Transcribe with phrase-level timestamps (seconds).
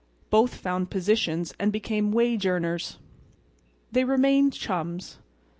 [0.31, 2.97] Both found positions and became wage earners.
[3.91, 5.19] They remained chums.